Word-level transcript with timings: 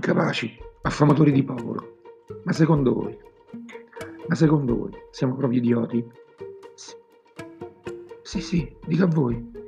incapaci, 0.00 0.56
affamatori 0.80 1.30
di 1.30 1.44
popolo. 1.44 1.98
Ma 2.44 2.52
secondo 2.52 2.94
voi? 2.94 3.18
Ma 4.28 4.34
secondo 4.34 4.74
voi 4.74 4.92
siamo 5.10 5.36
proprio 5.36 5.58
idioti? 5.58 6.02
Sì, 8.22 8.40
sì, 8.40 8.76
dico 8.86 9.04
a 9.04 9.06
voi. 9.08 9.58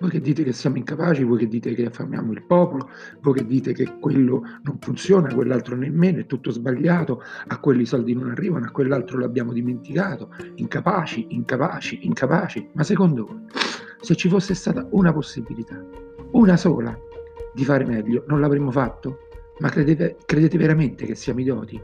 Voi 0.00 0.10
che 0.10 0.20
dite 0.20 0.42
che 0.42 0.52
siamo 0.52 0.78
incapaci, 0.78 1.22
voi 1.22 1.38
che 1.38 1.46
dite 1.46 1.74
che 1.74 1.84
affamiamo 1.84 2.32
il 2.32 2.42
popolo, 2.42 2.88
voi 3.20 3.34
che 3.34 3.46
dite 3.46 3.72
che 3.72 3.98
quello 4.00 4.42
non 4.62 4.78
funziona, 4.80 5.32
quell'altro 5.32 5.76
nemmeno, 5.76 6.18
è 6.18 6.26
tutto 6.26 6.50
sbagliato, 6.50 7.22
a 7.46 7.58
quelli 7.60 7.82
i 7.82 7.86
soldi 7.86 8.14
non 8.14 8.30
arrivano, 8.30 8.66
a 8.66 8.70
quell'altro 8.70 9.18
l'abbiamo 9.18 9.52
dimenticato, 9.52 10.34
incapaci, 10.56 11.26
incapaci, 11.28 12.06
incapaci. 12.06 12.70
Ma 12.72 12.82
secondo 12.82 13.26
voi, 13.26 13.40
se 14.00 14.16
ci 14.16 14.28
fosse 14.28 14.54
stata 14.54 14.88
una 14.90 15.12
possibilità, 15.12 15.80
una 16.32 16.56
sola, 16.56 16.98
di 17.52 17.64
fare 17.64 17.84
meglio, 17.84 18.24
non 18.26 18.40
l'avremmo 18.40 18.70
fatto? 18.72 19.28
Ma 19.60 19.68
credete, 19.68 20.16
credete 20.24 20.56
veramente 20.56 21.04
che 21.04 21.14
siamo 21.14 21.40
idioti? 21.40 21.80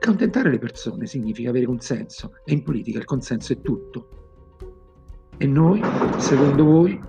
Contentare 0.00 0.50
le 0.50 0.58
persone 0.58 1.06
significa 1.06 1.50
avere 1.50 1.64
consenso 1.64 2.32
e 2.44 2.52
in 2.52 2.62
politica 2.64 2.98
il 2.98 3.04
consenso 3.04 3.52
è 3.52 3.60
tutto. 3.60 4.08
E 5.36 5.46
noi, 5.46 5.80
secondo 6.18 6.64
voi, 6.64 7.00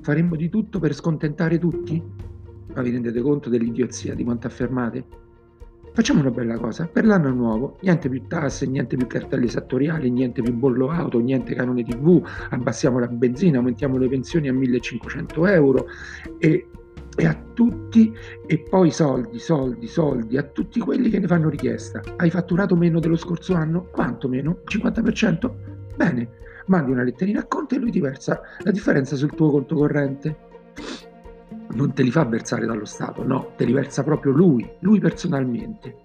faremmo 0.00 0.36
di 0.36 0.48
tutto 0.48 0.78
per 0.78 0.94
scontentare 0.94 1.58
tutti? 1.58 2.00
Ma 2.74 2.82
vi 2.82 2.90
rendete 2.90 3.20
conto 3.20 3.50
dell'idiozia 3.50 4.14
di 4.14 4.22
quanto 4.22 4.46
affermate? 4.46 5.06
Facciamo 5.92 6.20
una 6.20 6.30
bella 6.30 6.56
cosa, 6.56 6.86
per 6.86 7.04
l'anno 7.04 7.30
nuovo, 7.30 7.76
niente 7.82 8.08
più 8.08 8.26
tasse, 8.26 8.66
niente 8.66 8.96
più 8.96 9.06
cartelli 9.06 9.46
esattoriali, 9.46 10.08
niente 10.10 10.40
più 10.40 10.54
bollo 10.54 10.88
auto, 10.88 11.18
niente 11.18 11.54
canone 11.54 11.82
tv, 11.82 12.24
abbassiamo 12.50 12.98
la 12.98 13.08
benzina, 13.08 13.58
aumentiamo 13.58 13.98
le 13.98 14.08
pensioni 14.08 14.48
a 14.48 14.54
1500 14.54 15.46
euro 15.48 15.86
e 16.38 16.68
e 17.16 17.26
a 17.26 17.38
tutti, 17.52 18.14
e 18.46 18.58
poi 18.58 18.90
soldi, 18.90 19.38
soldi, 19.38 19.86
soldi, 19.86 20.38
a 20.38 20.42
tutti 20.42 20.80
quelli 20.80 21.10
che 21.10 21.18
ne 21.18 21.26
fanno 21.26 21.48
richiesta. 21.48 22.00
Hai 22.16 22.30
fatturato 22.30 22.74
meno 22.74 23.00
dello 23.00 23.16
scorso 23.16 23.54
anno? 23.54 23.88
Quanto 23.90 24.28
meno? 24.28 24.60
50%? 24.64 25.50
Bene, 25.94 26.30
mandi 26.66 26.90
una 26.90 27.02
letterina 27.02 27.40
a 27.40 27.46
Conte 27.46 27.76
e 27.76 27.78
lui 27.78 27.90
ti 27.90 28.00
versa 28.00 28.40
la 28.60 28.70
differenza 28.70 29.16
sul 29.16 29.34
tuo 29.34 29.50
conto 29.50 29.74
corrente. 29.74 30.50
Non 31.74 31.92
te 31.92 32.02
li 32.02 32.10
fa 32.10 32.24
versare 32.24 32.66
dallo 32.66 32.84
Stato, 32.84 33.22
no, 33.24 33.52
te 33.56 33.64
li 33.64 33.72
versa 33.72 34.02
proprio 34.02 34.32
lui, 34.32 34.68
lui 34.80 34.98
personalmente. 34.98 35.96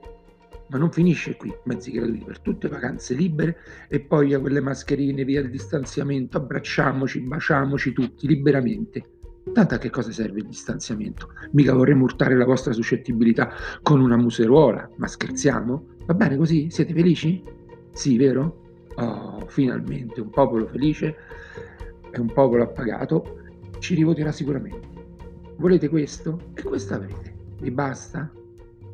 Ma 0.70 0.78
non 0.78 0.92
finisce 0.92 1.38
qui, 1.38 1.54
mezzi 1.64 1.92
gratuiti 1.92 2.26
per 2.26 2.40
tutte, 2.40 2.68
vacanze 2.68 3.14
libere 3.14 3.58
e 3.88 4.02
poi 4.02 4.34
a 4.34 4.40
quelle 4.40 4.60
mascherine, 4.60 5.24
via 5.24 5.40
il 5.40 5.50
distanziamento, 5.50 6.36
abbracciamoci, 6.36 7.22
baciamoci 7.22 7.94
tutti 7.94 8.28
liberamente 8.28 9.16
Tanto 9.54 9.76
a 9.76 9.78
che 9.78 9.90
cosa 9.90 10.12
serve 10.12 10.40
il 10.40 10.48
distanziamento? 10.48 11.30
Mica 11.52 11.74
vorremmo 11.74 12.04
urtare 12.04 12.36
la 12.36 12.46
vostra 12.46 12.74
suscettibilità 12.74 13.52
con 13.82 14.02
una 14.02 14.18
museruola, 14.18 14.90
ma 14.98 15.08
scherziamo? 15.08 15.86
Va 16.06 16.14
bene 16.14 16.38
così? 16.38 16.70
Siete 16.70 16.94
felici? 16.94 17.44
Sì, 17.92 18.18
vero? 18.18 18.62
Oh, 18.96 19.46
finalmente 19.48 20.22
un 20.22 20.30
popolo 20.30 20.68
felice 20.68 21.16
e 22.12 22.20
un 22.20 22.32
popolo 22.32 22.64
appagato 22.64 23.40
ci 23.80 23.96
rivoterà 23.96 24.32
sicuramente. 24.32 24.88
Volete 25.58 25.90
questo? 25.90 26.52
E 26.54 26.64
questo 26.64 26.94
avrete. 26.94 27.36
Vi 27.60 27.72
basta? 27.72 28.32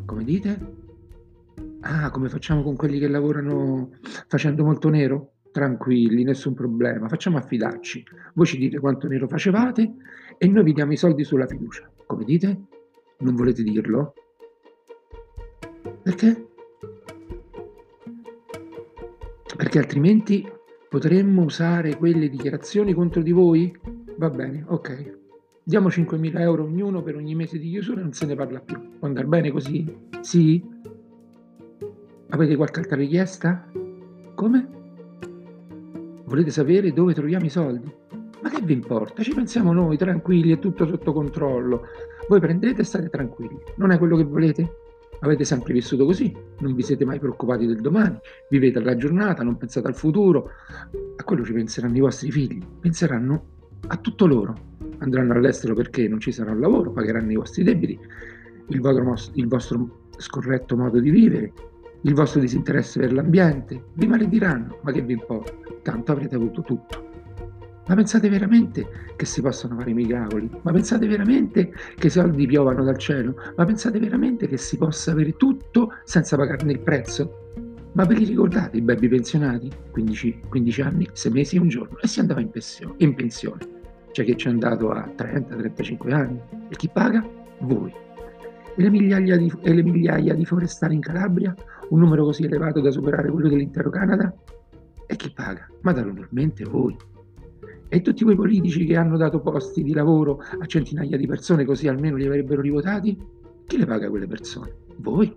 Come 0.06 0.24
dite? 0.24 0.82
Ah, 1.82 2.10
come 2.10 2.30
facciamo 2.30 2.64
con 2.64 2.76
quelli 2.76 3.00
che 3.00 3.08
lavorano 3.08 3.90
facendo 4.28 4.64
molto 4.64 4.90
nero? 4.90 5.33
Tranquilli, 5.54 6.24
nessun 6.24 6.54
problema, 6.54 7.08
facciamo 7.08 7.38
affidarci. 7.38 8.04
Voi 8.34 8.46
ci 8.46 8.58
dite 8.58 8.80
quanto 8.80 9.08
nero 9.08 9.28
facevate 9.28 9.94
e 10.38 10.48
noi 10.48 10.64
vi 10.64 10.74
diamo 10.74 10.92
i 10.92 10.98
soldi 10.98 11.24
sulla 11.24 11.48
fiducia. 11.48 11.90
Come 12.06 12.26
dite? 12.26 12.60
Non 13.20 13.36
volete 13.36 13.64
dirlo? 13.64 14.16
Perché? 16.02 16.48
Perché 19.56 19.78
altrimenti 19.78 20.46
potremmo 20.90 21.44
usare 21.44 21.96
quelle 21.96 22.28
dichiarazioni 22.28 22.94
contro 22.94 23.22
di 23.22 23.32
voi? 23.32 23.74
Va 24.18 24.30
bene, 24.30 24.66
ok. 24.68 25.20
Diamo 25.64 25.88
5.000 25.88 26.40
euro 26.40 26.64
ognuno 26.64 27.04
per 27.04 27.16
ogni 27.16 27.36
mese 27.36 27.60
di 27.60 27.70
chiusura 27.70 28.00
e 28.02 28.04
non 28.04 28.14
se 28.14 28.26
ne 28.26 28.36
parla 28.36 28.60
più. 28.60 28.98
Può 28.98 29.08
andare 29.08 29.28
bene 29.28 29.52
così? 29.52 29.86
Sì? 30.22 30.62
Avete 32.30 32.56
qualche 32.56 32.80
altra 32.80 32.98
richiesta? 32.98 33.72
Come? 34.34 34.82
Volete 36.34 36.50
sapere 36.50 36.92
dove 36.94 37.14
troviamo 37.14 37.46
i 37.46 37.50
soldi? 37.50 37.94
Ma 38.42 38.50
che 38.50 38.60
vi 38.64 38.74
importa? 38.74 39.22
Ci 39.22 39.36
pensiamo 39.36 39.72
noi, 39.72 39.98
tranquilli, 39.98 40.52
è 40.52 40.58
tutto 40.58 40.88
sotto 40.88 41.14
controllo. 41.14 41.84
Voi 42.28 42.40
prendete 42.40 42.82
e 42.82 42.84
state 42.84 43.08
tranquilli. 43.08 43.56
Non 43.76 43.92
è 43.92 44.00
quello 44.00 44.18
che 44.18 44.24
volete? 44.24 44.78
Avete 45.20 45.44
sempre 45.44 45.74
vissuto 45.74 46.06
così, 46.06 46.36
non 46.62 46.74
vi 46.74 46.82
siete 46.82 47.06
mai 47.06 47.20
preoccupati 47.20 47.68
del 47.68 47.82
domani, 47.82 48.18
vivete 48.50 48.80
alla 48.80 48.96
giornata, 48.96 49.44
non 49.44 49.58
pensate 49.58 49.86
al 49.86 49.96
futuro. 49.96 50.50
A 51.18 51.24
quello 51.24 51.46
ci 51.46 51.54
penseranno 51.54 51.98
i 51.98 52.00
vostri 52.00 52.32
figli, 52.32 52.60
penseranno 52.80 53.46
a 53.86 53.98
tutto 53.98 54.26
loro. 54.26 54.56
Andranno 54.98 55.34
all'estero 55.34 55.76
perché 55.76 56.08
non 56.08 56.20
ci 56.20 56.32
sarà 56.32 56.50
un 56.50 56.60
lavoro, 56.60 56.94
pagheranno 56.94 57.32
i 57.32 57.36
vostri 57.36 57.62
debiti, 57.62 58.00
il 58.70 58.80
vostro, 58.80 59.16
il 59.34 59.48
vostro 59.48 60.08
scorretto 60.18 60.76
modo 60.76 61.00
di 61.00 61.12
vivere, 61.12 61.54
il 62.06 62.14
vostro 62.14 62.42
disinteresse 62.42 63.00
per 63.00 63.14
l'ambiente, 63.14 63.82
vi 63.94 64.08
malediranno, 64.08 64.80
ma 64.82 64.92
che 64.92 65.02
vi 65.02 65.14
importa? 65.14 65.54
Tanto 65.82 66.12
avrete 66.12 66.36
avuto 66.36 66.62
tutto. 66.62 67.12
Ma 67.88 67.96
pensate 67.96 68.30
veramente 68.30 68.88
che 69.16 69.26
si 69.26 69.42
possano 69.42 69.78
fare 69.78 69.90
i 69.90 69.94
miracoli? 69.94 70.50
Ma 70.62 70.72
pensate 70.72 71.08
veramente 71.08 71.74
che 71.96 72.08
i 72.08 72.10
soldi 72.10 72.46
piovano 72.46 72.84
dal 72.84 72.98
cielo? 72.98 73.36
Ma 73.56 73.66
pensate 73.66 74.00
veramente 74.00 74.48
che 74.48 74.58
si 74.58 74.78
possa 74.78 75.12
avere 75.12 75.34
tutto 75.34 75.94
senza 76.04 76.38
pagarne 76.38 76.72
il 76.72 76.80
prezzo? 76.80 77.52
Ma 77.94 78.06
ve 78.06 78.16
li 78.16 78.26
ricordate 78.26 78.78
i 78.78 78.82
baby 78.82 79.08
pensionati? 79.08 79.70
15, 79.92 80.44
15 80.50 80.82
anni, 80.82 81.10
6 81.12 81.32
mesi 81.32 81.58
un 81.58 81.68
giorno 81.68 82.00
e 82.00 82.08
si 82.08 82.20
andava 82.20 82.40
in, 82.40 82.50
pensione, 82.50 82.96
in 82.98 83.14
pensione. 83.16 83.60
C'è 84.12 84.24
chi 84.24 84.38
ci 84.38 84.48
è 84.48 84.52
andato 84.52 84.90
a 84.90 85.10
30-35 85.16 86.12
anni 86.12 86.40
e 86.70 86.76
chi 86.76 86.90
paga? 86.92 87.26
Voi. 87.60 87.94
E 88.76 88.82
le, 88.82 88.90
di, 88.90 89.54
e 89.62 89.74
le 89.74 89.84
migliaia 89.84 90.34
di 90.34 90.46
forestali 90.46 90.96
in 90.96 91.02
Calabria? 91.02 91.54
Un 91.90 92.00
numero 92.00 92.24
così 92.24 92.44
elevato 92.44 92.82
da 92.82 92.90
superare 92.90 93.30
quello 93.30 93.50
dell'intero 93.50 93.90
Canada? 93.90 94.34
E 95.06 95.16
chi 95.16 95.32
paga? 95.32 95.70
Ma 95.82 95.92
naturalmente 95.92 96.64
voi. 96.64 96.96
E 97.88 98.02
tutti 98.02 98.24
quei 98.24 98.36
politici 98.36 98.86
che 98.86 98.96
hanno 98.96 99.18
dato 99.18 99.40
posti 99.40 99.84
di 99.84 99.94
lavoro 99.94 100.40
a 100.60 100.66
centinaia 100.66 101.16
di 101.16 101.28
persone 101.28 101.66
così 101.66 101.88
almeno 101.88 102.16
li 102.16 102.26
avrebbero 102.26 102.62
rivotati? 102.62 103.16
Chi 103.68 103.78
le 103.78 103.86
paga 103.86 104.10
quelle 104.10 104.26
persone? 104.26 104.74
Voi. 104.98 105.32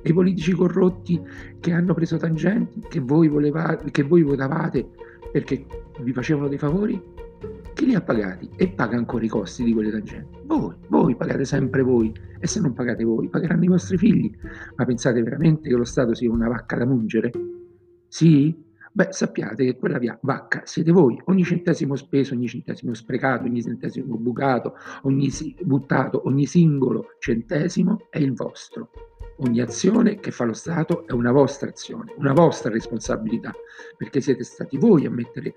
E 0.00 0.08
i 0.08 0.12
politici 0.14 0.52
corrotti 0.52 1.20
che 1.60 1.72
hanno 1.72 1.92
preso 1.92 2.16
tangenti, 2.16 2.80
che 2.88 3.00
voi, 3.00 3.28
volevate, 3.28 3.90
che 3.90 4.02
voi 4.02 4.22
votavate 4.22 4.88
perché 5.30 5.66
vi 6.00 6.12
facevano 6.14 6.48
dei 6.48 6.56
favori? 6.56 6.98
Chi 7.76 7.84
li 7.84 7.94
ha 7.94 8.00
pagati 8.00 8.48
e 8.56 8.68
paga 8.68 8.96
ancora 8.96 9.22
i 9.22 9.28
costi 9.28 9.62
di 9.62 9.74
quelle 9.74 9.90
tangenti? 9.90 10.38
Voi, 10.46 10.74
voi 10.88 11.14
pagate 11.14 11.44
sempre 11.44 11.82
voi 11.82 12.10
e 12.40 12.46
se 12.46 12.58
non 12.58 12.72
pagate 12.72 13.04
voi 13.04 13.28
pagheranno 13.28 13.64
i 13.64 13.68
vostri 13.68 13.98
figli. 13.98 14.34
Ma 14.76 14.86
pensate 14.86 15.22
veramente 15.22 15.68
che 15.68 15.74
lo 15.76 15.84
Stato 15.84 16.14
sia 16.14 16.30
una 16.30 16.48
vacca 16.48 16.74
da 16.76 16.86
mungere? 16.86 17.30
Sì? 18.08 18.64
Beh, 18.90 19.08
sappiate 19.10 19.66
che 19.66 19.76
quella 19.76 19.98
via, 19.98 20.18
vacca 20.22 20.62
siete 20.64 20.90
voi. 20.90 21.20
Ogni 21.26 21.44
centesimo 21.44 21.96
speso, 21.96 22.32
ogni 22.32 22.48
centesimo 22.48 22.94
sprecato, 22.94 23.44
ogni 23.44 23.60
centesimo 23.60 24.16
bucato, 24.16 24.72
ogni 25.02 25.28
si, 25.28 25.54
buttato, 25.60 26.22
ogni 26.24 26.46
singolo 26.46 27.08
centesimo 27.18 28.06
è 28.08 28.16
il 28.16 28.32
vostro. 28.32 28.88
Ogni 29.40 29.60
azione 29.60 30.18
che 30.18 30.30
fa 30.30 30.44
lo 30.44 30.54
Stato 30.54 31.06
è 31.06 31.12
una 31.12 31.30
vostra 31.30 31.68
azione, 31.68 32.14
una 32.16 32.32
vostra 32.32 32.70
responsabilità, 32.70 33.52
perché 33.98 34.22
siete 34.22 34.44
stati 34.44 34.78
voi 34.78 35.04
a 35.04 35.10
mettere 35.10 35.56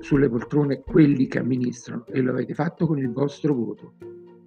sulle 0.00 0.28
poltrone 0.28 0.82
quelli 0.82 1.26
che 1.26 1.38
amministrano 1.38 2.06
e 2.06 2.20
lo 2.20 2.30
avete 2.30 2.54
fatto 2.54 2.86
con 2.86 2.98
il 2.98 3.10
vostro 3.10 3.54
voto. 3.54 3.94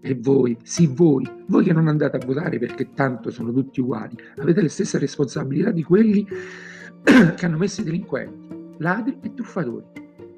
E 0.01 0.17
voi, 0.19 0.57
sì 0.63 0.87
voi, 0.87 1.29
voi 1.47 1.63
che 1.63 1.73
non 1.73 1.87
andate 1.87 2.17
a 2.17 2.25
votare 2.25 2.57
perché 2.57 2.93
tanto 2.93 3.29
sono 3.31 3.51
tutti 3.51 3.81
uguali, 3.81 4.15
avete 4.37 4.61
le 4.61 4.69
stesse 4.69 4.97
responsabilità 4.97 5.71
di 5.71 5.83
quelli 5.83 6.25
che 7.03 7.45
hanno 7.45 7.57
messo 7.57 7.81
i 7.81 7.83
delinquenti, 7.83 8.75
ladri 8.77 9.17
e 9.21 9.33
truffatori 9.33 9.85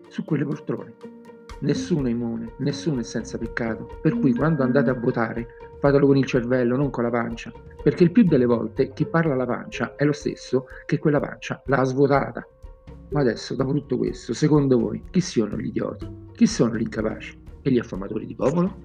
su 0.07 0.23
quelle 0.23 0.45
poltrone. 0.45 0.95
Nessuno 1.59 2.07
è 2.07 2.11
immune, 2.11 2.53
nessuno 2.57 3.01
è 3.01 3.03
senza 3.03 3.37
peccato, 3.37 3.99
per 4.01 4.17
cui 4.17 4.33
quando 4.33 4.63
andate 4.63 4.89
a 4.89 4.95
votare 4.95 5.47
fatelo 5.81 6.05
con 6.05 6.15
il 6.15 6.25
cervello, 6.25 6.77
non 6.77 6.91
con 6.91 7.03
la 7.03 7.09
pancia, 7.09 7.51
perché 7.81 8.03
il 8.03 8.11
più 8.11 8.23
delle 8.23 8.45
volte 8.45 8.93
chi 8.93 9.05
parla 9.05 9.33
alla 9.33 9.47
pancia 9.47 9.95
è 9.95 10.05
lo 10.05 10.11
stesso 10.11 10.67
che 10.85 10.99
quella 10.99 11.19
pancia 11.19 11.61
l'ha 11.65 11.83
svuotata. 11.83 12.47
Ma 13.11 13.19
adesso, 13.19 13.55
dopo 13.55 13.73
tutto 13.73 13.97
questo, 13.97 14.33
secondo 14.33 14.79
voi, 14.79 15.03
chi 15.11 15.19
sono 15.19 15.57
gli 15.57 15.67
idioti? 15.67 16.07
Chi 16.33 16.47
sono 16.47 16.75
gli 16.77 16.81
incapaci? 16.81 17.39
E 17.61 17.69
gli 17.69 17.77
affamatori 17.77 18.25
di 18.25 18.35
popolo? 18.35 18.77